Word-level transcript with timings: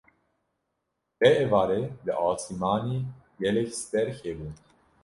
Vê 1.19 1.29
êvarê 1.43 1.81
li 2.05 2.13
asîmanî 2.29 2.99
gelek 3.41 3.69
stêrk 3.79 4.17
hebûn. 4.25 4.53